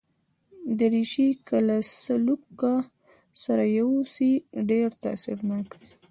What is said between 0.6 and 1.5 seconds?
دریشي